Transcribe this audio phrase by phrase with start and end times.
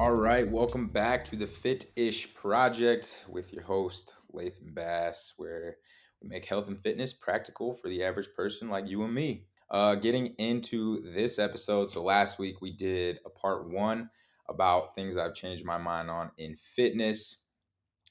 [0.00, 5.76] All right, welcome back to the Fit Ish Project with your host, Lathan Bass, where
[6.22, 9.44] we make health and fitness practical for the average person like you and me.
[9.70, 14.08] Uh, getting into this episode, so last week we did a part one
[14.48, 17.36] about things I've changed my mind on in fitness.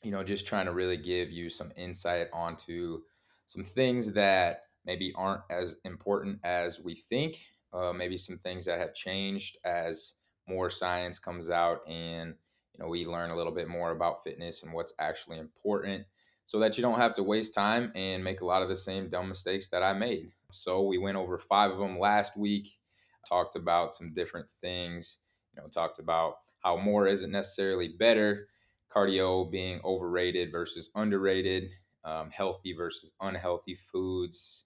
[0.04, 3.00] You know, just trying to really give you some insight onto
[3.48, 7.38] some things that maybe aren't as important as we think,
[7.74, 10.14] uh, maybe some things that have changed as
[10.50, 12.36] more science comes out and
[12.74, 16.06] you know we learn a little bit more about fitness and what's actually important
[16.46, 19.08] so that you don't have to waste time and make a lot of the same
[19.08, 20.32] dumb mistakes that I made.
[20.52, 22.80] So we went over 5 of them last week,
[23.28, 25.18] talked about some different things,
[25.54, 28.48] you know, talked about how more isn't necessarily better,
[28.90, 31.70] cardio being overrated versus underrated,
[32.04, 34.66] um, healthy versus unhealthy foods,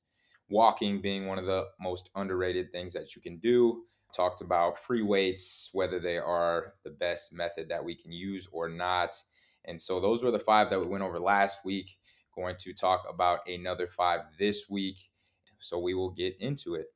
[0.49, 5.01] walking being one of the most underrated things that you can do, talked about free
[5.01, 9.15] weights, whether they are the best method that we can use or not.
[9.65, 11.97] And so those were the five that we went over last week.
[12.35, 14.97] Going to talk about another five this week.
[15.59, 16.87] So we will get into it.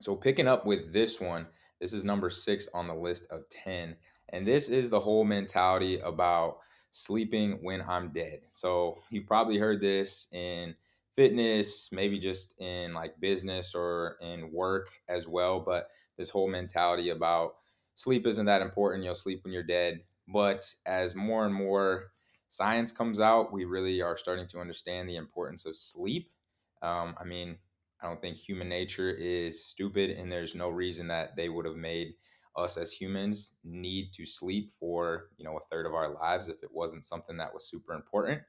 [0.00, 1.46] So picking up with this one,
[1.80, 3.96] this is number six on the list of 10.
[4.30, 6.58] And this is the whole mentality about
[6.90, 8.40] sleeping when I'm dead.
[8.48, 10.74] So you've probably heard this in
[11.16, 15.60] fitness, maybe just in like business or in work as well.
[15.60, 17.56] But this whole mentality about
[17.94, 19.04] sleep isn't that important.
[19.04, 20.04] You'll sleep when you're dead.
[20.28, 22.12] But as more and more
[22.48, 26.32] science comes out, we really are starting to understand the importance of sleep.
[26.80, 27.58] Um, I mean,
[28.00, 31.76] I don't think human nature is stupid, and there's no reason that they would have
[31.76, 32.14] made
[32.56, 36.62] us as humans need to sleep for you know a third of our lives if
[36.62, 38.42] it wasn't something that was super important.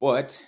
[0.00, 0.44] But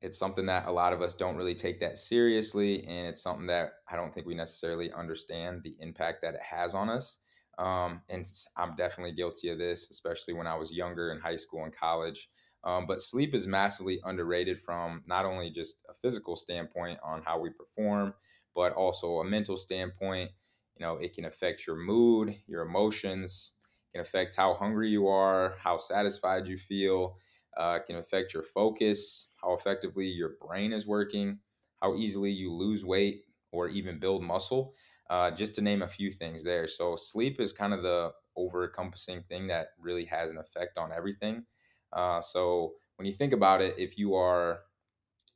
[0.00, 3.46] it's something that a lot of us don't really take that seriously and it's something
[3.46, 7.18] that i don't think we necessarily understand the impact that it has on us
[7.58, 11.64] um, and i'm definitely guilty of this especially when i was younger in high school
[11.64, 12.28] and college
[12.62, 17.38] um, but sleep is massively underrated from not only just a physical standpoint on how
[17.38, 18.14] we perform
[18.54, 20.30] but also a mental standpoint
[20.76, 23.52] you know it can affect your mood your emotions
[23.92, 27.16] can affect how hungry you are how satisfied you feel
[27.56, 31.38] uh, can affect your focus how effectively your brain is working,
[31.80, 34.74] how easily you lose weight or even build muscle,
[35.08, 36.68] uh, just to name a few things there.
[36.68, 40.92] So, sleep is kind of the over encompassing thing that really has an effect on
[40.92, 41.44] everything.
[41.92, 44.60] Uh, so, when you think about it, if you are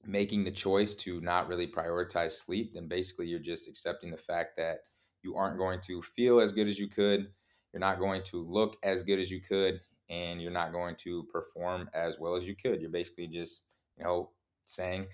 [0.06, 4.56] making the choice to not really prioritize sleep, then basically you're just accepting the fact
[4.56, 4.80] that
[5.22, 7.32] you aren't going to feel as good as you could.
[7.72, 11.24] You're not going to look as good as you could, and you're not going to
[11.24, 12.80] perform as well as you could.
[12.80, 13.62] You're basically just
[13.98, 14.30] you know,
[14.64, 15.06] saying,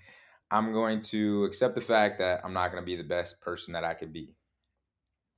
[0.49, 3.73] I'm going to accept the fact that I'm not going to be the best person
[3.73, 4.35] that I could be.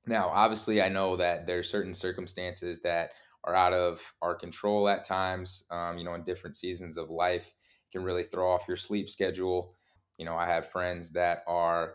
[0.06, 3.12] Now, obviously, I know that there are certain circumstances that
[3.44, 5.64] are out of our control at times.
[5.70, 7.54] Um, you know, in different seasons of life,
[7.92, 9.74] can really throw off your sleep schedule.
[10.18, 11.94] You know, I have friends that are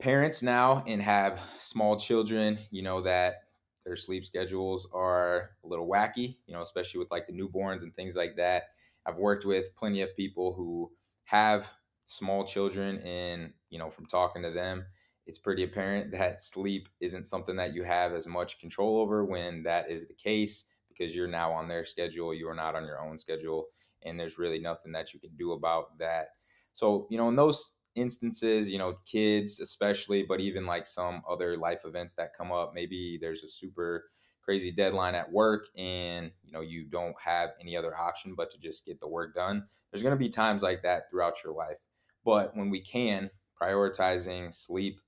[0.00, 2.58] parents now and have small children.
[2.70, 3.48] You know that
[3.84, 6.38] their sleep schedules are a little wacky.
[6.46, 8.70] You know, especially with like the newborns and things like that.
[9.06, 10.92] I've worked with plenty of people who
[11.24, 11.70] have
[12.06, 14.86] small children, and you know, from talking to them,
[15.26, 19.62] it's pretty apparent that sleep isn't something that you have as much control over when
[19.64, 23.00] that is the case because you're now on their schedule, you are not on your
[23.00, 23.66] own schedule,
[24.02, 26.28] and there's really nothing that you can do about that.
[26.72, 31.56] So, you know, in those instances, you know, kids especially, but even like some other
[31.56, 34.10] life events that come up, maybe there's a super
[34.46, 38.58] crazy deadline at work and you know you don't have any other option but to
[38.58, 39.64] just get the work done
[39.96, 41.78] there's going to be times like that throughout your life.
[42.22, 45.00] But when we can prioritizing sleep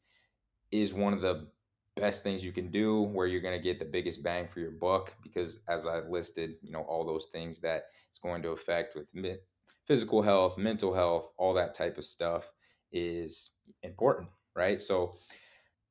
[0.73, 1.49] is one of the
[1.95, 4.71] best things you can do where you're going to get the biggest bang for your
[4.71, 8.95] buck because as i listed you know all those things that it's going to affect
[8.95, 9.11] with
[9.85, 12.51] physical health mental health all that type of stuff
[12.93, 13.51] is
[13.83, 14.81] important right?
[14.81, 15.17] So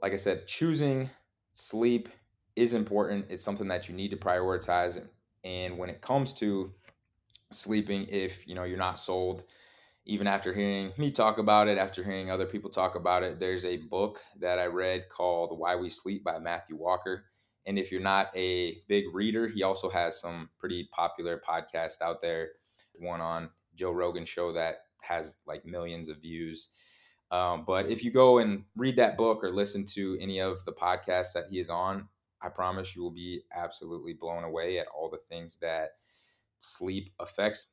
[0.02, 1.10] like i said choosing
[1.52, 2.10] sleep
[2.58, 3.28] is important.
[3.30, 5.00] It's something that you need to prioritize.
[5.44, 6.74] And when it comes to
[7.52, 9.44] sleeping, if you know you're not sold,
[10.06, 13.64] even after hearing me talk about it, after hearing other people talk about it, there's
[13.64, 17.26] a book that I read called Why We Sleep by Matthew Walker.
[17.68, 22.22] And if you're not a big reader, he also has some pretty popular podcasts out
[22.24, 22.50] there.
[22.94, 26.70] One on Joe Rogan show that has like millions of views.
[27.30, 30.72] Um, but if you go and read that book or listen to any of the
[30.72, 32.08] podcasts that he is on,
[32.42, 35.92] I promise you will be absolutely blown away at all the things that
[36.60, 37.68] sleep affects.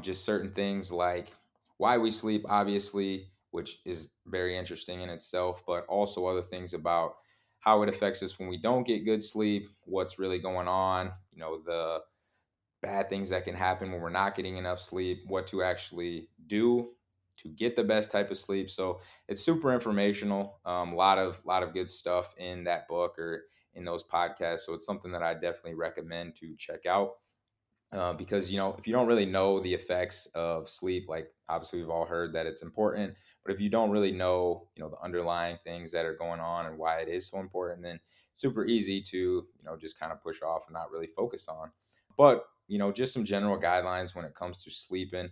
[0.00, 1.32] Just certain things like
[1.76, 7.14] why we sleep, obviously, which is very interesting in itself, but also other things about
[7.58, 11.38] how it affects us when we don't get good sleep, what's really going on, you
[11.38, 12.00] know, the
[12.82, 16.90] bad things that can happen when we're not getting enough sleep, what to actually do
[17.36, 18.70] to get the best type of sleep.
[18.70, 20.60] So it's super informational.
[20.64, 23.44] A um, lot of lot of good stuff in that book or
[23.74, 24.60] in those podcasts.
[24.60, 27.16] So it's something that I definitely recommend to check out.
[27.92, 31.80] Uh, because you know if you don't really know the effects of sleep like obviously
[31.80, 35.00] we've all heard that it's important but if you don't really know you know the
[35.00, 37.98] underlying things that are going on and why it is so important then
[38.32, 41.72] super easy to you know just kind of push off and not really focus on
[42.16, 45.28] but you know just some general guidelines when it comes to sleeping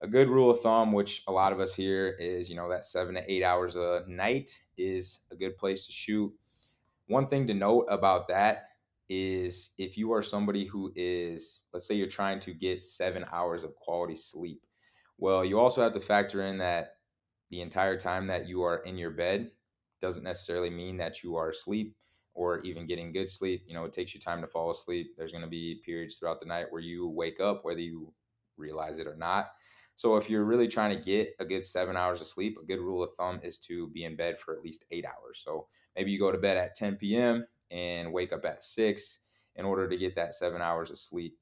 [0.00, 2.84] a good rule of thumb which a lot of us hear is you know that
[2.84, 6.32] seven to eight hours a night is a good place to shoot
[7.10, 8.66] one thing to note about that
[9.08, 13.64] is if you are somebody who is, let's say you're trying to get seven hours
[13.64, 14.62] of quality sleep.
[15.18, 16.94] Well, you also have to factor in that
[17.50, 19.50] the entire time that you are in your bed
[20.00, 21.96] doesn't necessarily mean that you are asleep
[22.34, 23.64] or even getting good sleep.
[23.66, 25.14] You know, it takes you time to fall asleep.
[25.18, 28.14] There's going to be periods throughout the night where you wake up, whether you
[28.56, 29.50] realize it or not.
[30.00, 32.80] So, if you're really trying to get a good seven hours of sleep, a good
[32.80, 35.42] rule of thumb is to be in bed for at least eight hours.
[35.44, 39.18] So, maybe you go to bed at 10 p.m and wake up at six
[39.56, 41.38] in order to get that seven hours of sleep.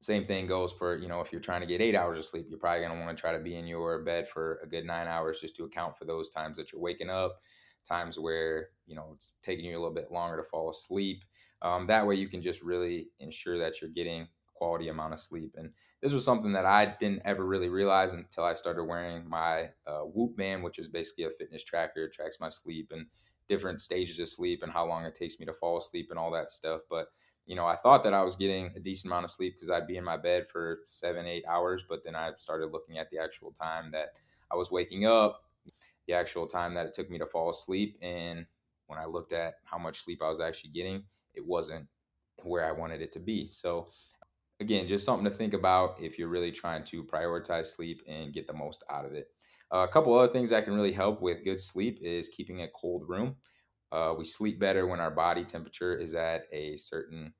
[0.00, 2.46] Same thing goes for, you know, if you're trying to get eight hours of sleep,
[2.48, 4.84] you're probably going to want to try to be in your bed for a good
[4.84, 7.40] nine hours just to account for those times that you're waking up,
[7.88, 11.24] times where, you know, it's taking you a little bit longer to fall asleep.
[11.62, 15.54] Um, that way you can just really ensure that you're getting quality amount of sleep.
[15.56, 15.70] And
[16.02, 20.00] this was something that I didn't ever really realize until I started wearing my uh,
[20.00, 22.04] Whoop band, which is basically a fitness tracker.
[22.04, 23.06] It tracks my sleep and
[23.48, 26.30] different stages of sleep and how long it takes me to fall asleep and all
[26.32, 26.80] that stuff.
[26.90, 27.08] But
[27.46, 29.86] you know, I thought that I was getting a decent amount of sleep because I'd
[29.86, 31.84] be in my bed for seven, eight hours.
[31.88, 34.14] But then I started looking at the actual time that
[34.50, 35.44] I was waking up,
[36.06, 37.98] the actual time that it took me to fall asleep.
[38.02, 38.46] And
[38.88, 41.04] when I looked at how much sleep I was actually getting,
[41.34, 41.86] it wasn't
[42.42, 43.48] where I wanted it to be.
[43.48, 43.88] So,
[44.60, 48.46] again, just something to think about if you're really trying to prioritize sleep and get
[48.46, 49.28] the most out of it.
[49.72, 52.68] Uh, a couple other things that can really help with good sleep is keeping a
[52.68, 53.36] cold room.
[53.92, 57.32] Uh, we sleep better when our body temperature is at a certain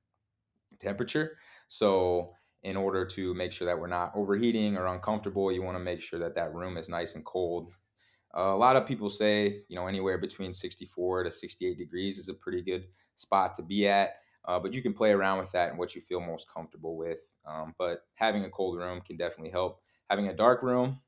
[0.79, 1.37] temperature.
[1.69, 5.85] So, in order to make sure that we're not overheating or uncomfortable, you want to
[5.85, 7.73] make sure that that room is nice and cold.
[8.37, 12.29] Uh, a lot of people say, you know, anywhere between 64 to 68 degrees is
[12.29, 14.17] a pretty good spot to be at.
[14.47, 17.19] Uh, but you can play around with that and what you feel most comfortable with.
[17.45, 19.81] Um, but having a cold room can definitely help.
[20.09, 21.01] Having a dark room,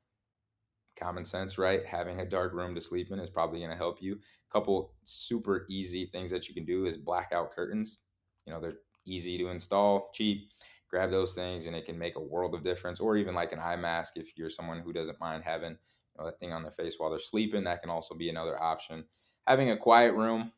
[0.95, 1.85] common sense, right?
[1.85, 4.15] Having a dark room to sleep in is probably going to help you.
[4.15, 8.01] A couple super easy things that you can do is blackout curtains.
[8.45, 10.51] You know, they're easy to install, cheap.
[10.89, 12.99] Grab those things and it can make a world of difference.
[12.99, 15.77] Or even like an eye mask if you're someone who doesn't mind having you
[16.17, 19.05] know, that thing on their face while they're sleeping, that can also be another option.
[19.47, 20.51] Having a quiet room,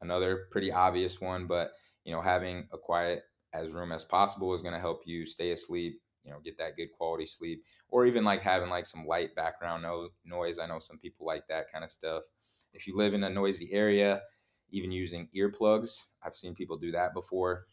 [0.00, 1.72] another pretty obvious one, but
[2.08, 5.52] you know, having a quiet as room as possible is going to help you stay
[5.52, 9.34] asleep you know get that good quality sleep or even like having like some light
[9.34, 10.58] background no- noise.
[10.58, 12.24] I know some people like that kind of stuff.
[12.72, 14.22] If you live in a noisy area
[14.70, 17.66] even using earplugs i've seen people do that before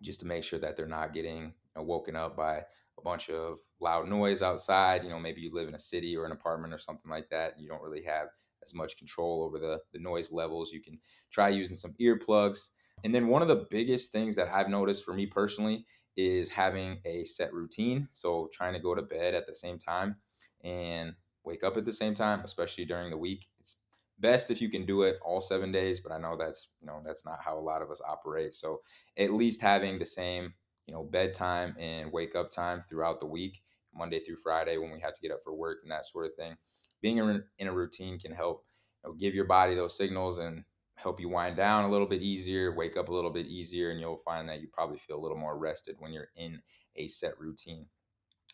[0.00, 3.30] just to make sure that they're not getting you know, woken up by a bunch
[3.30, 5.04] of loud noise outside.
[5.04, 7.58] You know maybe you live in a city or an apartment or something like that
[7.58, 8.28] you don't really have
[8.62, 10.72] as much control over the, the noise levels.
[10.72, 10.98] You can
[11.30, 12.68] try using some earplugs
[13.04, 15.84] and then one of the biggest things that i've noticed for me personally
[16.16, 18.08] is having a set routine.
[18.12, 20.16] So trying to go to bed at the same time
[20.62, 21.14] and
[21.44, 23.46] wake up at the same time, especially during the week.
[23.58, 23.76] It's
[24.18, 27.00] best if you can do it all seven days, but I know that's you know
[27.04, 28.54] that's not how a lot of us operate.
[28.54, 28.82] So
[29.16, 30.54] at least having the same
[30.86, 33.62] you know bedtime and wake up time throughout the week,
[33.94, 36.34] Monday through Friday when we have to get up for work and that sort of
[36.34, 36.56] thing.
[37.00, 37.18] Being
[37.58, 38.64] in a routine can help
[39.02, 40.64] you know, give your body those signals and
[41.00, 44.00] help you wind down a little bit easier, wake up a little bit easier, and
[44.00, 46.60] you'll find that you probably feel a little more rested when you're in
[46.96, 47.86] a set routine.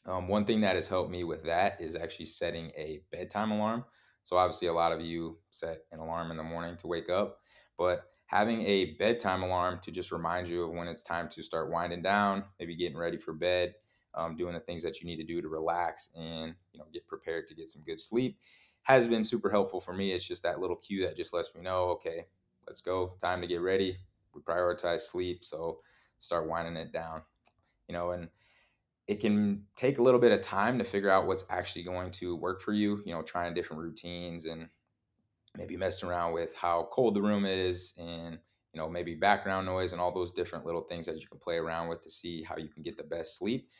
[0.06, 3.84] Um, one thing that has helped me with that is actually setting a bedtime alarm.
[4.22, 7.40] So, obviously, a lot of you set an alarm in the morning to wake up,
[7.76, 11.70] but having a bedtime alarm to just remind you of when it's time to start
[11.70, 13.74] winding down, maybe getting ready for bed,
[14.14, 17.06] um, doing the things that you need to do to relax and you know get
[17.06, 18.38] prepared to get some good sleep
[18.86, 20.12] has been super helpful for me.
[20.12, 22.26] It's just that little cue that just lets me know, okay,
[22.66, 23.14] let's go.
[23.20, 23.96] Time to get ready.
[24.34, 25.80] We prioritize sleep, so
[26.18, 27.22] start winding it down.
[27.88, 28.28] You know, and
[29.06, 32.36] it can take a little bit of time to figure out what's actually going to
[32.36, 33.02] work for you.
[33.06, 34.68] You know, trying different routines and
[35.56, 38.38] maybe messing around with how cold the room is and
[38.72, 41.56] you know maybe background noise and all those different little things that you can play
[41.56, 43.70] around with to see how you can get the best sleep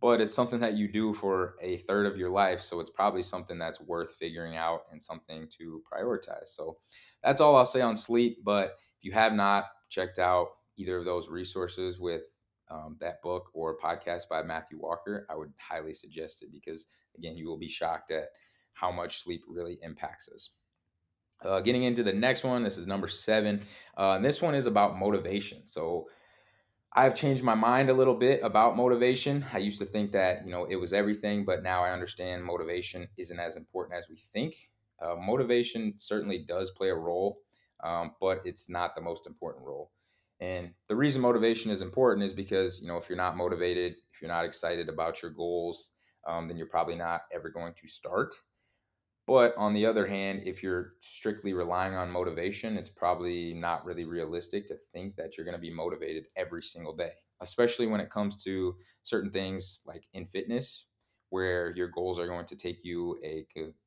[0.00, 2.60] but it's something that you do for a third of your life.
[2.60, 6.48] So it's probably something that's worth figuring out and something to prioritize.
[6.48, 6.76] So
[7.22, 8.44] that's all I'll say on sleep.
[8.44, 12.22] But if you have not checked out either of those resources with
[12.70, 16.86] um, that book or podcast by Matthew Walker, I would highly suggest it because,
[17.16, 18.28] again, you will be shocked at
[18.74, 20.50] how much sleep really impacts us.
[21.42, 23.62] Uh, getting into the next one, this is number seven.
[23.96, 25.66] Uh, this one is about motivation.
[25.66, 26.08] So
[26.96, 29.44] I've changed my mind a little bit about motivation.
[29.52, 33.08] I used to think that you know it was everything, but now I understand motivation
[33.18, 34.56] isn't as important as we think.
[35.00, 37.42] Uh, motivation certainly does play a role,
[37.84, 39.92] um, but it's not the most important role.
[40.40, 44.22] And the reason motivation is important is because you know if you're not motivated, if
[44.22, 45.92] you're not excited about your goals,
[46.26, 48.34] um, then you're probably not ever going to start.
[49.26, 54.04] But on the other hand, if you're strictly relying on motivation, it's probably not really
[54.04, 58.10] realistic to think that you're going to be motivated every single day, especially when it
[58.10, 60.90] comes to certain things like in fitness,
[61.30, 63.44] where your goals are going to take you a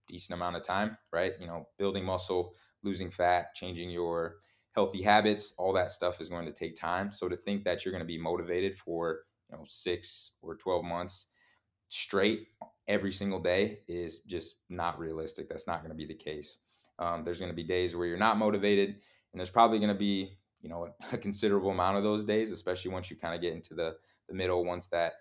[0.07, 1.33] decent amount of time, right?
[1.39, 4.39] You know, building muscle, losing fat, changing your
[4.73, 7.13] healthy habits, all that stuff is going to take time.
[7.13, 10.83] So to think that you're going to be motivated for, you know, six or 12
[10.83, 11.27] months
[11.89, 12.47] straight
[12.89, 15.47] every single day is just not realistic.
[15.47, 16.57] That's not going to be the case.
[16.97, 19.97] Um, there's going to be days where you're not motivated, and there's probably going to
[19.97, 23.53] be you know a considerable amount of those days, especially once you kind of get
[23.53, 23.95] into the
[24.27, 24.65] the middle.
[24.65, 25.13] Once that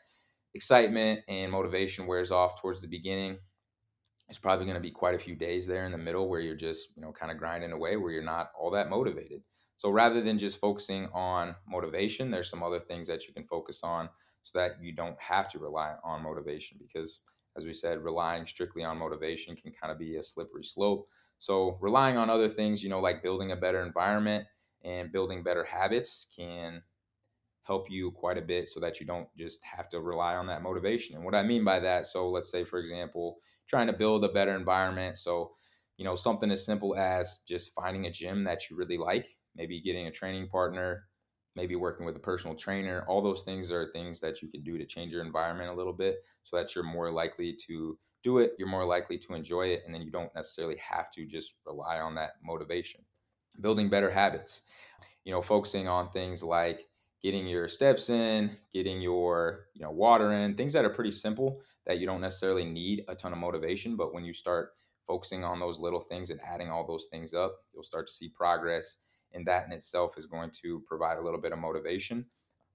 [0.54, 3.38] excitement and motivation wears off towards the beginning,
[4.28, 6.56] it's probably going to be quite a few days there in the middle where you're
[6.56, 9.42] just you know kind of grinding away, where you're not all that motivated.
[9.76, 13.80] So rather than just focusing on motivation, there's some other things that you can focus
[13.84, 14.08] on
[14.42, 17.20] so that you don't have to rely on motivation because
[17.58, 21.08] as we said, relying strictly on motivation can kind of be a slippery slope.
[21.38, 24.46] So, relying on other things, you know, like building a better environment
[24.82, 26.82] and building better habits can
[27.62, 30.62] help you quite a bit so that you don't just have to rely on that
[30.62, 31.16] motivation.
[31.16, 34.32] And what I mean by that, so let's say, for example, trying to build a
[34.32, 35.18] better environment.
[35.18, 35.54] So,
[35.96, 39.80] you know, something as simple as just finding a gym that you really like, maybe
[39.80, 41.07] getting a training partner,
[41.58, 43.04] maybe working with a personal trainer.
[43.08, 45.92] All those things are things that you can do to change your environment a little
[45.92, 49.82] bit so that you're more likely to do it, you're more likely to enjoy it,
[49.84, 53.00] and then you don't necessarily have to just rely on that motivation.
[53.60, 54.62] Building better habits,
[55.24, 56.86] you know, focusing on things like
[57.24, 61.60] getting your steps in, getting your, you know, water in, things that are pretty simple
[61.86, 64.74] that you don't necessarily need a ton of motivation, but when you start
[65.08, 68.28] focusing on those little things and adding all those things up, you'll start to see
[68.28, 68.98] progress
[69.32, 72.26] and that in itself is going to provide a little bit of motivation.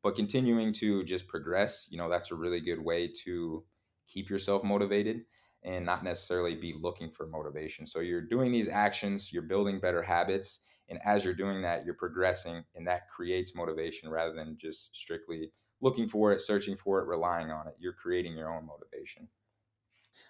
[0.02, 3.66] But continuing to just progress you know that's a really good way to
[4.08, 5.22] keep yourself motivated
[5.64, 7.88] and not necessarily be looking for motivation.
[7.88, 11.94] So you're doing these actions you're building better habits and as you're doing that you're
[11.96, 17.08] progressing and that creates motivation rather than just strictly looking for it searching for it
[17.08, 17.76] relying on it.
[17.80, 19.30] You're creating your own motivation.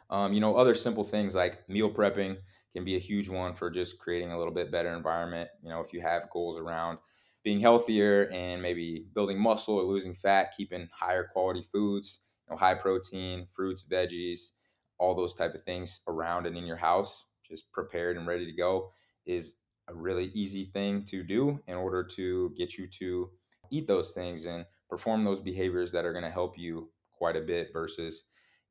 [0.10, 2.38] Um, you know other simple things like meal prepping
[2.74, 5.50] can be a huge one for just creating a little bit better environment.
[5.62, 6.98] You know, if you have goals around
[7.44, 12.58] being healthier and maybe building muscle or losing fat, keeping higher quality foods, you know,
[12.58, 14.52] high protein, fruits, veggies,
[14.98, 18.54] all those type of things around and in your house, just prepared and ready to
[18.54, 18.92] go
[19.26, 23.30] is a really easy thing to do in order to get you to
[23.72, 27.42] eat those things and perform those behaviors that are going to help you quite a
[27.42, 28.24] bit versus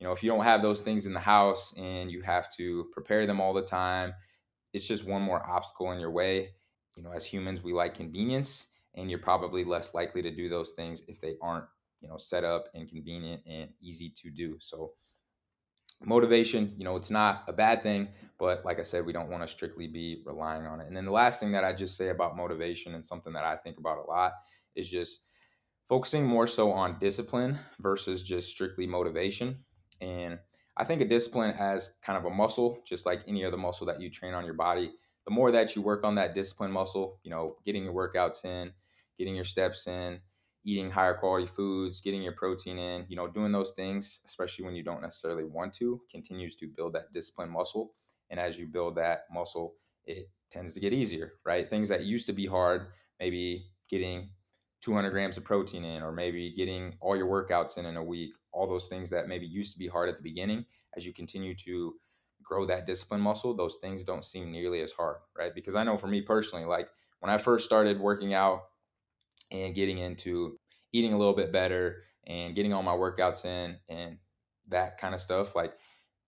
[0.03, 2.87] you know if you don't have those things in the house and you have to
[2.93, 4.13] prepare them all the time
[4.73, 6.57] it's just one more obstacle in your way.
[6.97, 8.67] You know as humans we like convenience
[8.97, 11.67] and you're probably less likely to do those things if they aren't
[12.01, 14.57] you know set up and convenient and easy to do.
[14.59, 14.95] So
[16.05, 19.41] motivation you know it's not a bad thing but like i said we don't want
[19.41, 20.89] to strictly be relying on it.
[20.89, 23.55] And then the last thing that i just say about motivation and something that i
[23.55, 24.33] think about a lot
[24.75, 25.21] is just
[25.89, 29.65] focusing more so on discipline versus just strictly motivation
[30.03, 30.39] and
[30.77, 34.01] I think a discipline as kind of a muscle, just like any other muscle that
[34.01, 34.93] you train on your body,
[35.25, 38.73] the more that you work on that discipline muscle, you know, getting your workouts in,
[39.17, 40.19] getting your steps in,
[40.65, 44.75] eating higher quality foods, getting your protein in, you know, doing those things, especially when
[44.75, 47.93] you don't necessarily want to, continues to build that discipline muscle.
[48.31, 51.69] And as you build that muscle, it tends to get easier, right?
[51.69, 52.89] Things that used to be hard,
[53.21, 54.31] maybe getting
[54.83, 58.35] 200 grams of protein in, or maybe getting all your workouts in in a week,
[58.53, 60.65] all those things that maybe used to be hard at the beginning,
[60.97, 61.95] as you continue to
[62.43, 65.55] grow that discipline muscle, those things don't seem nearly as hard, right?
[65.55, 66.89] Because I know for me personally, like
[67.21, 68.63] when I first started working out
[69.51, 70.59] and getting into
[70.93, 74.19] eating a little bit better and getting all my workouts in and
[74.69, 75.75] that kind of stuff, like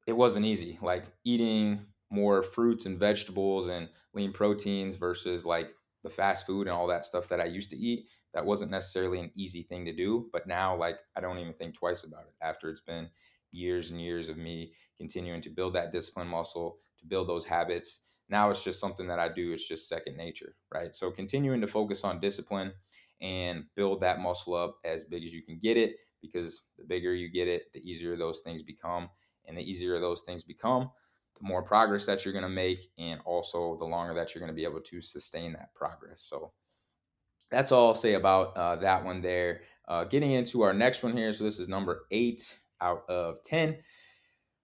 [0.06, 0.78] it wasn't easy.
[0.82, 5.70] Like eating more fruits and vegetables and lean proteins versus like
[6.02, 9.20] the fast food and all that stuff that I used to eat that wasn't necessarily
[9.20, 10.28] an easy thing to do.
[10.32, 13.08] But now, like, I don't even think twice about it after it's been
[13.52, 18.00] years and years of me continuing to build that discipline muscle, to build those habits.
[18.28, 19.52] Now it's just something that I do.
[19.52, 20.94] It's just second nature, right?
[20.94, 22.72] So continuing to focus on discipline
[23.20, 27.14] and build that muscle up as big as you can get it because the bigger
[27.14, 29.08] you get it, the easier those things become.
[29.46, 30.90] And the easier those things become,
[31.38, 34.50] the more progress that you're going to make, and also the longer that you're going
[34.50, 36.22] to be able to sustain that progress.
[36.22, 36.52] So
[37.50, 39.62] that's all I'll say about uh, that one there.
[39.86, 41.32] Uh, getting into our next one here.
[41.32, 43.76] So this is number eight out of 10.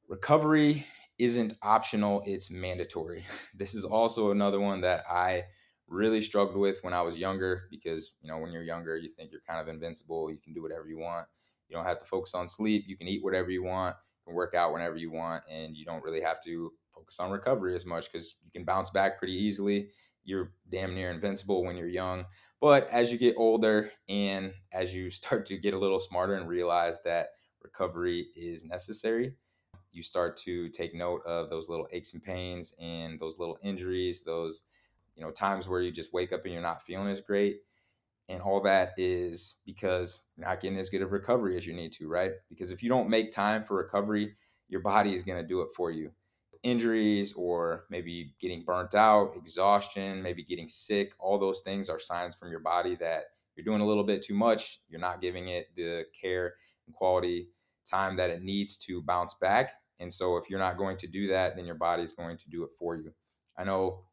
[0.09, 0.87] Recovery
[1.19, 3.27] isn't optional, it's mandatory.
[3.55, 5.45] This is also another one that I
[5.87, 9.31] really struggled with when I was younger because, you know, when you're younger, you think
[9.31, 10.31] you're kind of invincible.
[10.31, 11.27] You can do whatever you want.
[11.69, 12.85] You don't have to focus on sleep.
[12.87, 15.85] You can eat whatever you want, you can work out whenever you want, and you
[15.85, 19.35] don't really have to focus on recovery as much because you can bounce back pretty
[19.35, 19.91] easily.
[20.25, 22.25] You're damn near invincible when you're young.
[22.61, 26.49] But as you get older and as you start to get a little smarter and
[26.49, 27.31] realize that
[27.63, 29.35] recovery is necessary,
[29.93, 34.23] you start to take note of those little aches and pains and those little injuries,
[34.23, 34.63] those
[35.17, 37.61] you know times where you just wake up and you're not feeling as great.
[38.29, 41.93] And all that is because you're not getting as good of recovery as you need
[41.95, 42.33] to right?
[42.49, 44.37] Because if you don't make time for recovery
[44.71, 46.11] your body is going to do it for you
[46.63, 52.35] injuries or maybe getting burnt out exhaustion maybe getting sick all those things are signs
[52.35, 53.25] from your body that
[53.57, 56.55] you're doing a little bit too much you're not giving it the care
[56.87, 57.49] and quality
[57.91, 59.73] time that it needs to bounce back.
[59.99, 62.49] And so if you're not going to do that then your body is going to
[62.49, 63.13] do it for you.
[63.57, 64.05] I know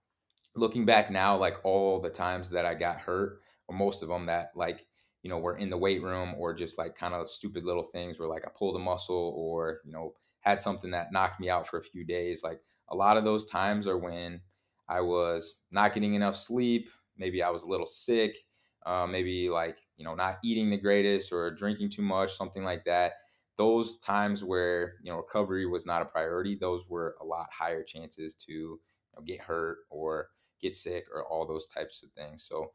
[0.55, 4.25] looking back now, like all the times that I got hurt, or most of them
[4.25, 4.85] that like,
[5.21, 8.19] you know, were in the weight room or just like kind of stupid little things
[8.19, 10.13] where like I pulled a muscle or, you know,
[10.47, 12.43] had something that knocked me out for a few days.
[12.43, 14.41] Like a lot of those times are when
[14.87, 16.89] I was not getting enough sleep.
[17.17, 18.37] Maybe I was a little sick.
[18.85, 22.85] Uh, maybe like, you know, not eating the greatest or drinking too much, something like
[22.85, 23.13] that.
[23.57, 27.83] Those times where, you know, recovery was not a priority, those were a lot higher
[27.83, 28.79] chances to you
[29.15, 30.29] know, get hurt or
[30.61, 32.43] get sick, or all those types of things.
[32.43, 32.73] So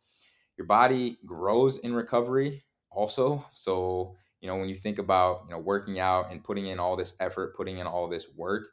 [0.56, 3.46] your body grows in recovery also.
[3.52, 6.96] So, you know, when you think about, you know, working out and putting in all
[6.96, 8.64] this effort, putting in all this work,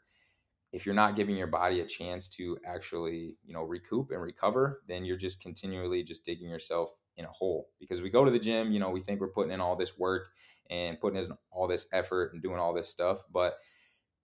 [0.74, 4.82] if you're not giving your body a chance to actually, you know, recoup and recover,
[4.88, 7.70] then you're just continually just digging yourself in a hole.
[7.80, 9.98] Because we go to the gym, you know, we think we're putting in all this
[9.98, 10.30] work
[10.72, 13.58] and putting in all this effort and doing all this stuff, but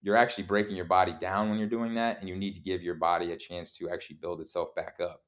[0.02, 2.82] you're actually breaking your body down when you're doing that and you need to give
[2.82, 5.22] your body a chance to actually build itself back up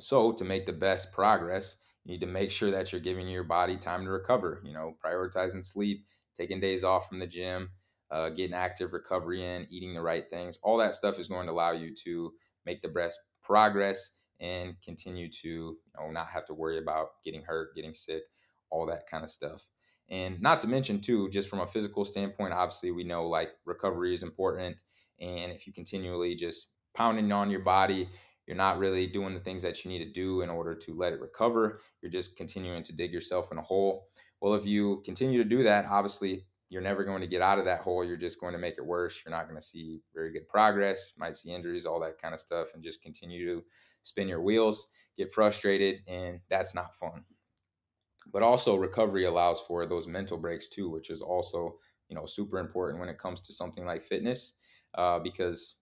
[0.00, 3.44] so to make the best progress you need to make sure that you're giving your
[3.44, 7.70] body time to recover you know prioritizing sleep taking days off from the gym
[8.10, 11.52] uh, getting active recovery in eating the right things all that stuff is going to
[11.52, 12.32] allow you to
[12.66, 14.10] make the best progress
[14.40, 18.22] and continue to you know not have to worry about getting hurt getting sick
[18.70, 19.66] all that kind of stuff
[20.10, 24.12] and not to mention, too, just from a physical standpoint, obviously, we know like recovery
[24.12, 24.76] is important.
[25.20, 28.08] And if you continually just pounding on your body,
[28.50, 31.12] you're not really doing the things that you need to do in order to let
[31.12, 31.78] it recover.
[32.02, 34.08] You're just continuing to dig yourself in a hole.
[34.40, 37.64] Well, if you continue to do that, obviously, you're never going to get out of
[37.66, 38.04] that hole.
[38.04, 39.22] You're just going to make it worse.
[39.24, 42.40] You're not going to see very good progress, might see injuries, all that kind of
[42.40, 43.64] stuff, and just continue to
[44.02, 47.24] spin your wheels, get frustrated, and that's not fun
[48.32, 52.58] but also recovery allows for those mental breaks too which is also you know super
[52.58, 54.54] important when it comes to something like fitness
[54.94, 55.76] uh, because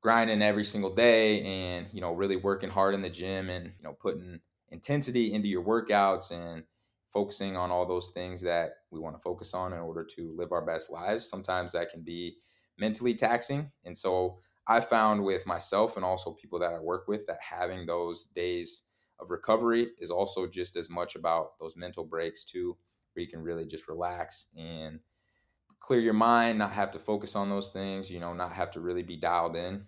[0.00, 3.82] grinding every single day and you know really working hard in the gym and you
[3.82, 6.64] know putting intensity into your workouts and
[7.08, 10.52] focusing on all those things that we want to focus on in order to live
[10.52, 11.28] our best lives.
[11.28, 12.36] Sometimes that can be
[12.78, 13.70] mentally taxing.
[13.84, 17.86] And so i found with myself and also people that i work with that having
[17.86, 18.82] those days
[19.18, 22.76] of recovery is also just as much about those mental breaks too,
[23.12, 25.00] where you can really just relax and
[25.80, 28.80] clear your mind, not have to focus on those things, you know, not have to
[28.80, 29.86] really be dialed in.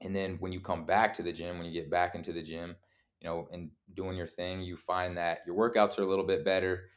[0.00, 2.42] And then when you come back to the gym, when you get back into the
[2.42, 2.76] gym,
[3.20, 6.44] you know, and doing your thing, you find that your workouts are a little bit
[6.44, 6.88] better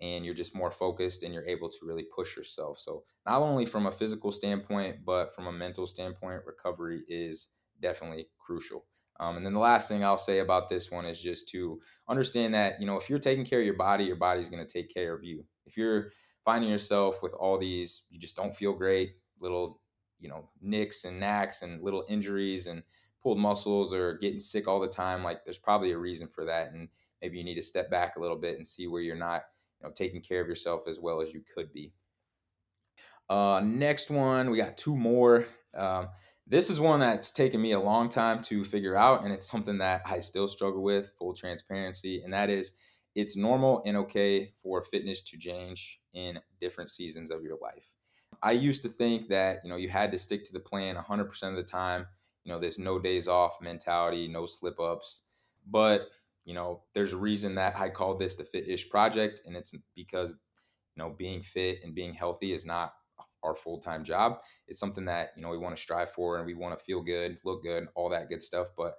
[0.00, 2.78] and you're just more focused and you're able to really push yourself.
[2.78, 7.48] So, not only from a physical standpoint, but from a mental standpoint, recovery is
[7.80, 8.86] definitely crucial.
[9.18, 12.54] Um, and then the last thing I'll say about this one is just to understand
[12.54, 14.92] that, you know, if you're taking care of your body, your body's going to take
[14.92, 15.44] care of you.
[15.64, 16.12] If you're
[16.46, 19.82] finding yourself with all these, you just don't feel great, little,
[20.18, 22.82] you know, nicks and knacks and little injuries and
[23.22, 26.72] pulled muscles or getting sick all the time, like there's probably a reason for that.
[26.72, 26.88] And
[27.20, 29.42] maybe you need to step back a little bit and see where you're not,
[29.80, 31.92] you know, taking care of yourself as well as you could be.
[33.28, 35.46] Uh, next one, we got two more.
[35.74, 36.08] Um,
[36.48, 39.78] This is one that's taken me a long time to figure out, and it's something
[39.78, 42.76] that I still struggle with, full transparency, and that is
[43.16, 47.88] it's normal and okay for fitness to change in different seasons of your life.
[48.42, 51.42] I used to think that, you know, you had to stick to the plan 100%
[51.44, 52.06] of the time.
[52.44, 55.22] You know, there's no days off mentality, no slip ups.
[55.66, 56.08] But,
[56.44, 59.74] you know, there's a reason that I call this the Fit Ish project, and it's
[59.94, 60.32] because,
[60.94, 62.92] you know, being fit and being healthy is not
[63.42, 64.40] our full-time job.
[64.68, 67.00] It's something that, you know, we want to strive for and we want to feel
[67.00, 68.96] good, look good, all that good stuff, but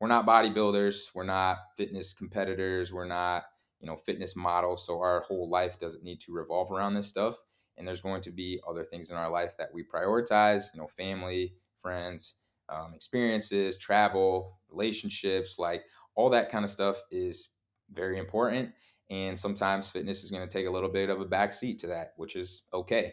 [0.00, 3.44] we're not bodybuilders, we're not fitness competitors, we're not,
[3.80, 7.36] you know, fitness model so our whole life doesn't need to revolve around this stuff.
[7.76, 10.88] And there's going to be other things in our life that we prioritize, you know,
[10.88, 12.34] family, friends,
[12.68, 15.84] um, experiences, travel, relationships, like
[16.16, 17.50] all that kind of stuff is
[17.92, 18.70] very important.
[19.10, 22.12] And sometimes fitness is going to take a little bit of a backseat to that,
[22.16, 23.12] which is okay.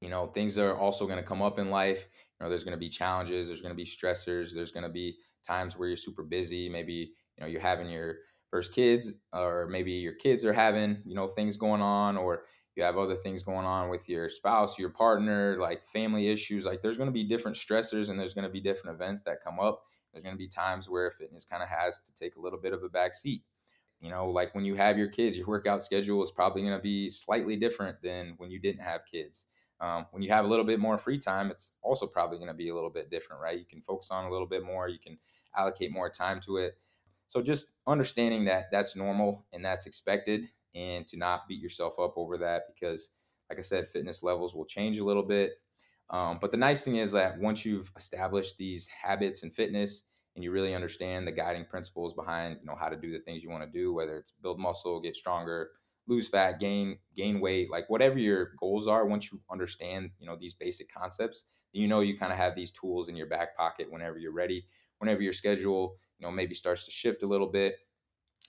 [0.00, 2.08] You know things are also going to come up in life.
[2.40, 4.88] You know there's going to be challenges there's going to be stressors there's going to
[4.88, 8.16] be times where you're super busy maybe you know you're having your
[8.52, 12.44] first kids or maybe your kids are having you know things going on or
[12.76, 16.82] you have other things going on with your spouse your partner like family issues like
[16.82, 19.58] there's going to be different stressors and there's going to be different events that come
[19.58, 22.60] up there's going to be times where fitness kind of has to take a little
[22.60, 23.42] bit of a back seat
[24.02, 26.82] you know like when you have your kids your workout schedule is probably going to
[26.82, 29.46] be slightly different than when you didn't have kids
[29.82, 32.54] um, when you have a little bit more free time, it's also probably going to
[32.54, 33.58] be a little bit different, right?
[33.58, 35.18] You can focus on a little bit more, you can
[35.56, 36.78] allocate more time to it.
[37.32, 42.14] So just understanding that that's normal and that's expected, and to not beat yourself up
[42.16, 43.10] over that because,
[43.48, 45.52] like I said, fitness levels will change a little bit.
[46.10, 50.44] Um, but the nice thing is that once you've established these habits and fitness and
[50.44, 53.50] you really understand the guiding principles behind, you know, how to do the things you
[53.50, 55.70] want to do, whether it's build muscle, get stronger,
[56.06, 60.36] lose fat, gain gain weight, like whatever your goals are, once you understand, you know,
[60.36, 63.90] these basic concepts, you know you kind of have these tools in your back pocket
[63.90, 64.66] whenever you're ready,
[64.98, 67.78] whenever your schedule, you know, maybe starts to shift a little bit,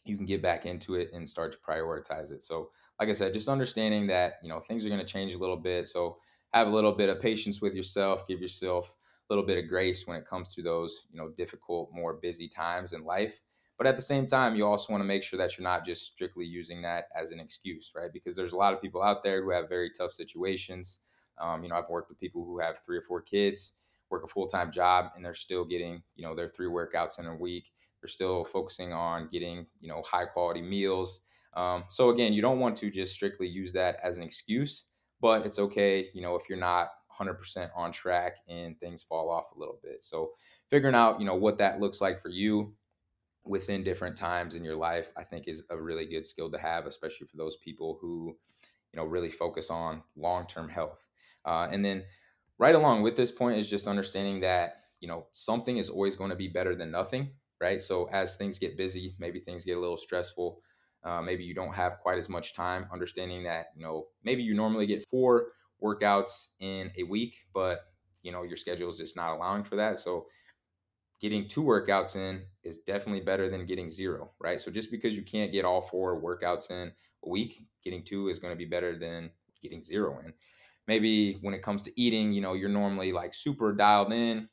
[0.06, 2.44] you can get back into it and start to prioritize it.
[2.44, 5.38] So, like I said, just understanding that, you know, things are going to change a
[5.38, 5.88] little bit.
[5.88, 6.18] So,
[6.54, 8.94] have a little bit of patience with yourself, give yourself
[9.30, 12.48] a little bit of grace when it comes to those, you know, difficult, more busy
[12.48, 13.42] times in life
[13.78, 16.06] but at the same time, you also want to make sure that you're not just
[16.06, 18.14] strictly using that as an excuse, right?
[18.14, 21.00] Because there's a lot of people out there who have very tough situations.
[21.40, 23.74] Um, you know, I've worked with people who have three or four kids,
[24.14, 27.26] work a full time job, and they're still getting, you know, their three workouts in
[27.26, 27.72] a week.
[28.02, 31.22] They're still focusing on getting, you know, high quality meals.
[31.56, 34.88] Um, so again, you don't want to just strictly use that as an excuse,
[35.22, 39.46] but it's okay, you know, if you're not 100% on track and things fall off
[39.56, 40.04] a little bit.
[40.04, 40.32] So
[40.70, 42.74] figuring out, you know, what that looks like for you
[43.46, 46.86] within different times in your life, I think is a really good skill to have,
[46.86, 48.36] especially for those people who,
[48.92, 51.06] you know, really focus on long term health.
[51.46, 52.04] Uh, and then
[52.64, 56.30] right along with this point is just understanding that, you know, something is always going
[56.30, 57.82] to be better than nothing, right?
[57.82, 60.62] So as things get busy, maybe things get a little stressful.
[61.04, 62.86] Uh, maybe you don't have quite as much time.
[62.90, 65.48] Understanding that, you know, maybe you normally get four
[65.84, 67.82] workouts in a week, but
[68.22, 70.00] you know your schedule is just not allowing for that.
[70.00, 70.28] So
[71.20, 74.62] getting two workouts in is definitely better than getting zero, right?
[74.62, 76.94] So just because you can't get all four workouts in
[77.26, 80.34] a week, getting two is going to be better than getting zero in.
[80.88, 84.50] Maybe when it comes to eating, you know, you're normally like super dialed in.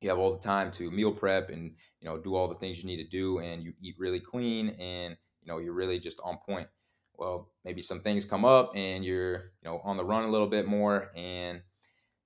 [0.00, 2.78] You have all the time to meal prep and, you know, do all the things
[2.78, 6.20] you need to do and you eat really clean and, you know, you're really just
[6.24, 6.68] on point.
[7.16, 10.46] Well, maybe some things come up and you're, you know, on the run a little
[10.48, 11.62] bit more and,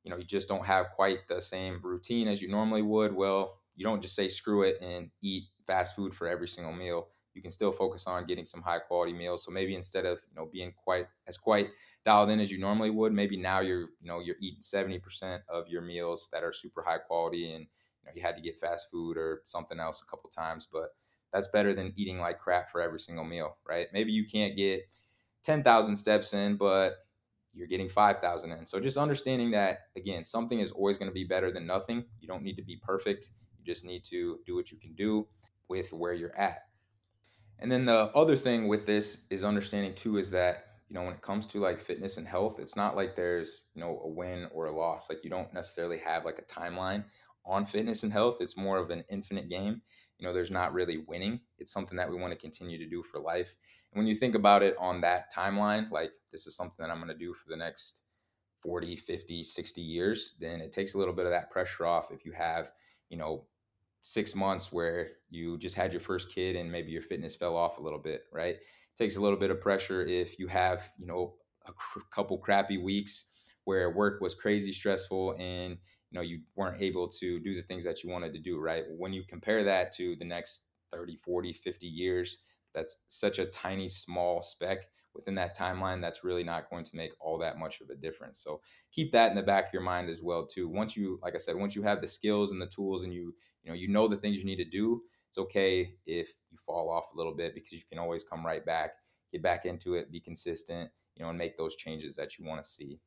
[0.04, 3.14] you know, you just don't have quite the same routine as you normally would.
[3.14, 7.09] Well, you don't just say screw it and eat fast food for every single meal.
[7.34, 9.44] You can still focus on getting some high quality meals.
[9.44, 11.68] So maybe instead of you know being quite as quite
[12.04, 15.42] dialed in as you normally would, maybe now you're you know you're eating seventy percent
[15.48, 18.58] of your meals that are super high quality, and you know you had to get
[18.58, 20.90] fast food or something else a couple times, but
[21.32, 23.88] that's better than eating like crap for every single meal, right?
[23.92, 24.82] Maybe you can't get
[25.42, 26.94] ten thousand steps in, but
[27.54, 28.66] you're getting 5,000 in.
[28.66, 32.04] So just understanding that again, something is always going to be better than nothing.
[32.20, 33.30] You don't need to be perfect.
[33.58, 35.28] You just need to do what you can do
[35.68, 36.58] with where you're at.
[37.58, 41.14] And then the other thing with this is understanding too is that, you know, when
[41.14, 44.48] it comes to like fitness and health, it's not like there's, you know, a win
[44.52, 45.08] or a loss.
[45.08, 47.04] Like you don't necessarily have like a timeline
[47.46, 48.38] on fitness and health.
[48.40, 49.82] It's more of an infinite game.
[50.18, 51.40] You know, there's not really winning.
[51.58, 53.54] It's something that we want to continue to do for life.
[53.92, 56.98] And when you think about it on that timeline, like this is something that I'm
[56.98, 58.00] going to do for the next
[58.62, 62.24] 40, 50, 60 years, then it takes a little bit of that pressure off if
[62.24, 62.70] you have,
[63.10, 63.46] you know,
[64.04, 67.78] six months where you just had your first kid and maybe your fitness fell off
[67.78, 68.56] a little bit, right?
[68.56, 71.36] It takes a little bit of pressure if you have, you know,
[71.66, 73.24] a cr- couple crappy weeks
[73.64, 75.78] where work was crazy stressful and
[76.10, 78.84] you know you weren't able to do the things that you wanted to do right
[78.98, 82.36] when you compare that to the next 30 40 50 years
[82.74, 84.80] that's such a tiny small speck
[85.14, 88.40] within that timeline that's really not going to make all that much of a difference
[88.42, 88.61] so
[88.92, 91.38] keep that in the back of your mind as well too once you like i
[91.38, 94.09] said once you have the skills and the tools and you you know you know
[94.09, 97.55] the things you need to do it's okay if you fall off a little bit
[97.55, 98.92] because you can always come right back
[99.33, 102.62] get back into it be consistent you know and make those changes that you want
[102.62, 103.00] to see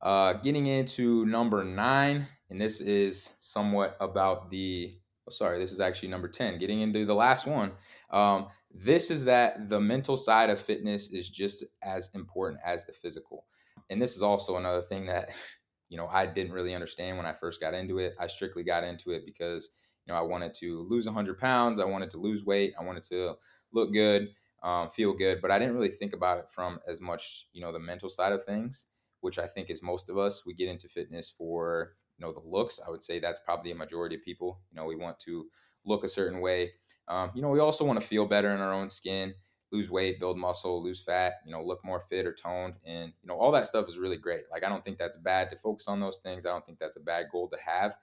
[0.00, 4.96] uh, getting into number nine, and this is somewhat about the.
[5.26, 6.58] Oh, sorry, this is actually number 10.
[6.58, 7.72] Getting into the last one.
[8.10, 12.92] Um, this is that the mental side of fitness is just as important as the
[12.92, 13.46] physical.
[13.90, 15.30] And this is also another thing that,
[15.88, 18.14] you know, I didn't really understand when I first got into it.
[18.20, 19.70] I strictly got into it because,
[20.06, 21.80] you know, I wanted to lose 100 pounds.
[21.80, 22.74] I wanted to lose weight.
[22.78, 23.34] I wanted to
[23.72, 24.28] look good,
[24.62, 25.40] um, feel good.
[25.40, 28.32] But I didn't really think about it from as much, you know, the mental side
[28.32, 28.86] of things
[29.20, 30.46] which I think is most of us.
[30.46, 32.78] We get into fitness for you know the looks.
[32.84, 34.60] I would say that's probably a majority of people.
[34.70, 35.46] You know, we want to
[35.84, 36.72] look a certain way.
[37.08, 39.34] Um, you know, we also want to feel better in our own skin,
[39.72, 41.34] lose weight, build muscle, lose fat.
[41.44, 44.16] You know, look more fit or toned, and you know all that stuff is really
[44.16, 44.44] great.
[44.50, 46.46] Like I don't think that's bad to focus on those things.
[46.46, 47.96] I don't think that's a bad goal to have.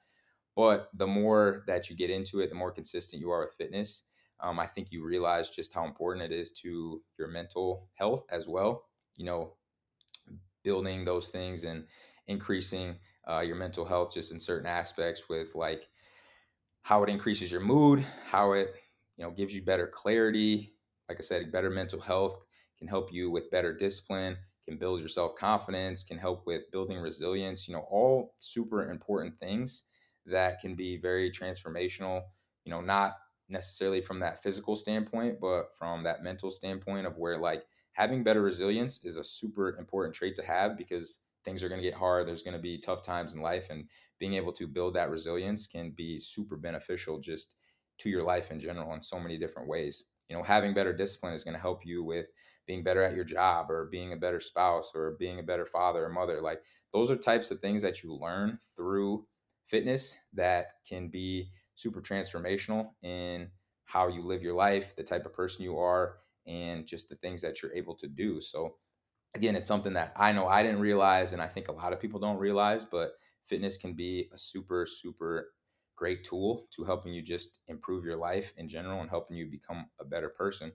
[0.55, 4.03] But the more that you get into it, the more consistent you are with fitness.
[4.39, 8.47] Um, I think you realize just how important it is to your mental health as
[8.47, 8.89] well.
[9.15, 9.57] You know,
[10.63, 11.87] building those things and
[12.27, 15.89] increasing uh, your mental health just in certain aspects with like
[16.83, 18.75] how it increases your mood, how it
[19.17, 20.75] you know gives you better clarity.
[21.09, 22.43] Like I said, better mental health
[22.77, 26.97] can help you with better discipline, can build your self confidence, can help with building
[26.97, 27.67] resilience.
[27.67, 29.83] You know, all super important things
[30.25, 32.23] that can be very transformational.
[32.65, 37.37] You know, not necessarily from that physical standpoint, but from that mental standpoint of where
[37.37, 41.81] like having better resilience is a super important trait to have because things are going
[41.81, 42.27] to get hard.
[42.27, 43.87] There's going to be tough times in life, and
[44.19, 47.55] being able to build that resilience can be super beneficial just
[47.99, 50.03] to your life in general in so many different ways.
[50.29, 52.27] You know, having better discipline is going to help you with
[52.65, 56.05] being better at your job or being a better spouse or being a better father
[56.05, 56.41] or mother.
[56.41, 56.61] Like
[56.93, 59.27] those are types of things that you learn through
[59.65, 63.49] fitness that can be super transformational in
[63.85, 67.41] how you live your life, the type of person you are, and just the things
[67.41, 68.41] that you're able to do.
[68.41, 68.77] So,
[69.35, 71.99] again, it's something that I know I didn't realize, and I think a lot of
[71.99, 73.13] people don't realize, but
[73.45, 75.53] fitness can be a super, super
[75.95, 79.89] great tool to helping you just improve your life in general and helping you become
[79.99, 80.73] a better person.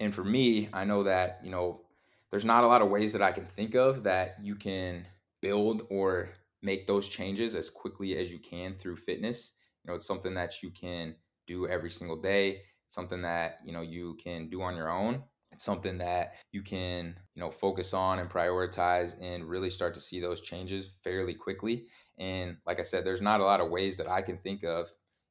[0.00, 1.86] And for me, I know that, you know,
[2.30, 5.06] there's not a lot of ways that I can think of that you can
[5.40, 6.30] build or
[6.62, 9.52] make those changes as quickly as you can through fitness.
[9.84, 13.80] You know, it's something that you can do every single day something that you know
[13.80, 18.18] you can do on your own it's something that you can you know focus on
[18.18, 21.86] and prioritize and really start to see those changes fairly quickly.
[22.18, 24.86] And like i said there's not a lot of ways that i can think of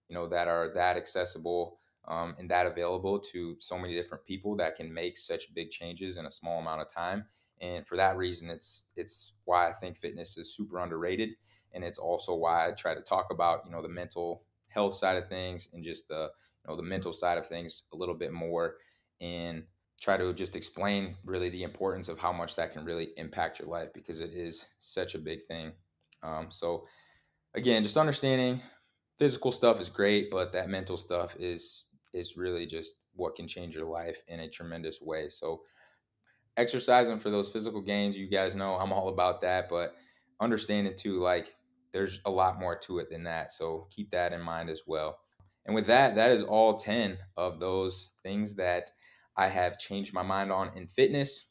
[0.08, 4.56] you know that are that accessible um, and that available to so many different people
[4.58, 7.26] that can make such big changes in a small amount of time.
[7.62, 11.30] And for that reason it's it's why i think fitness is super underrated.
[11.74, 15.18] And it's also why i try to talk about you know the mental health side
[15.18, 16.30] of things and just the
[16.64, 18.76] you know the mental side of things a little bit more.
[19.22, 19.64] And
[20.02, 23.68] try to just explain really the importance of how much that can really impact your
[23.68, 25.72] life because it is such a big thing.
[26.24, 26.86] Um, so
[27.54, 28.62] again just understanding
[29.18, 33.76] physical stuff is great but that mental stuff is is really just what can change
[33.76, 35.30] your life in a tremendous way.
[35.30, 35.62] So
[36.58, 39.94] exercising for those physical gains you guys know i'm all about that but
[40.40, 41.54] understanding too like
[41.96, 45.18] there's a lot more to it than that so keep that in mind as well.
[45.66, 48.92] And with that, that is all 10 of those things that
[49.38, 51.48] I have changed my mind on in fitness.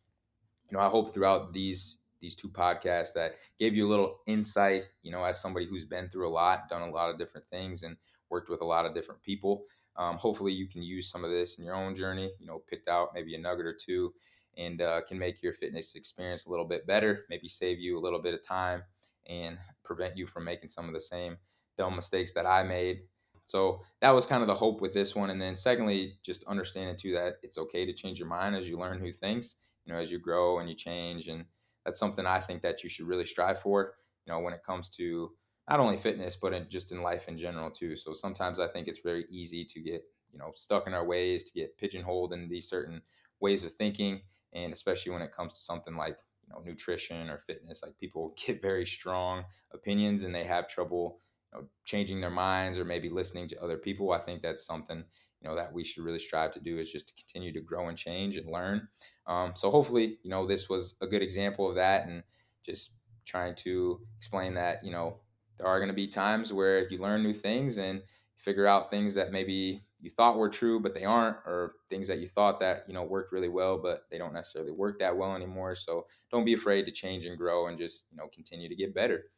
[0.71, 4.85] You know, I hope throughout these these two podcasts that gave you a little insight,
[5.03, 7.83] you know, as somebody who's been through a lot, done a lot of different things
[7.83, 7.99] and
[8.31, 9.67] worked with a lot of different people.
[9.97, 12.89] Um, hopefully you can use some of this in your own journey, you know, picked
[12.89, 14.15] out maybe a nugget or two
[14.57, 18.01] and uh, can make your fitness experience a little bit better, maybe save you a
[18.01, 18.83] little bit of time
[19.27, 21.37] and prevent you from making some of the same
[21.77, 23.03] dumb mistakes that I made
[23.45, 25.31] so that was kind of the hope with this one.
[25.31, 28.79] And then secondly, just understanding too that it's okay to change your mind as you
[28.79, 31.29] learn new things, you know, as you grow and you change.
[31.29, 31.47] And
[31.85, 34.89] that's something I think that you should really strive for, you know, when it comes
[34.91, 35.37] to
[35.69, 37.97] not only fitness, but in, just in life in general too.
[37.97, 41.45] So sometimes I think it's very easy to get, you know, stuck in our ways,
[41.45, 43.03] to get pigeonholed in these certain
[43.41, 44.23] ways of thinking.
[44.53, 48.35] And especially when it comes to something like, you know, nutrition or fitness, like people
[48.47, 51.21] get very strong opinions and they have trouble
[51.55, 54.13] know, changing their minds or maybe listening to other people.
[54.13, 55.05] I think that's something
[55.41, 57.89] you know that we should really strive to do is just to continue to grow
[57.89, 58.89] and change and learn.
[59.27, 62.23] Um, so hopefully, you know, this was a good example of that, and
[62.65, 65.21] just trying to explain that you know
[65.59, 68.03] there are going to be times where you learn new things and
[68.37, 72.19] figure out things that maybe you thought were true but they aren't or things that
[72.19, 75.35] you thought that you know worked really well but they don't necessarily work that well
[75.35, 78.77] anymore so don't be afraid to change and grow and just you know continue to
[78.77, 79.31] get better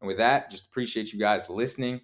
[0.00, 2.00] and with that just appreciate you guys listening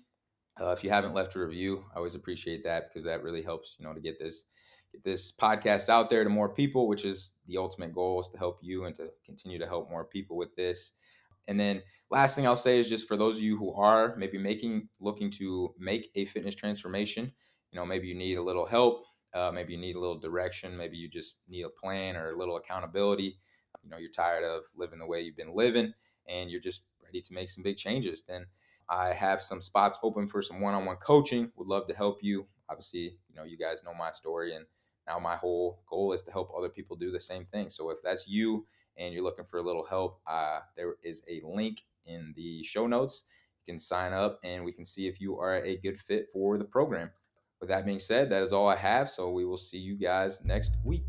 [0.60, 3.76] uh, if you haven't left a review i always appreciate that because that really helps
[3.78, 4.44] you know to get this
[4.92, 8.38] get this podcast out there to more people which is the ultimate goal is to
[8.38, 10.92] help you and to continue to help more people with this
[11.46, 14.38] and then last thing I'll say is just for those of you who are maybe
[14.38, 17.32] making looking to make a fitness transformation,
[17.70, 19.04] you know, maybe you need a little help,
[19.34, 22.38] uh, maybe you need a little direction, maybe you just need a plan or a
[22.38, 23.38] little accountability.
[23.82, 25.92] You know, you're tired of living the way you've been living
[26.28, 28.22] and you're just ready to make some big changes.
[28.22, 28.46] Then
[28.88, 31.50] I have some spots open for some one-on-one coaching.
[31.56, 32.46] Would love to help you.
[32.68, 34.64] Obviously, you know, you guys know my story and
[35.06, 37.70] now my whole goal is to help other people do the same thing.
[37.70, 41.42] So if that's you and you're looking for a little help, uh, there is a
[41.44, 43.24] link in the show notes.
[43.66, 46.58] You can sign up and we can see if you are a good fit for
[46.58, 47.10] the program.
[47.60, 49.10] With that being said, that is all I have.
[49.10, 51.04] So we will see you guys next week.